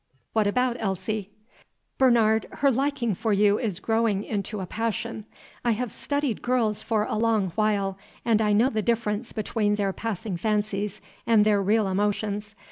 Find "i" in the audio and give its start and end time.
5.63-5.73, 8.41-8.51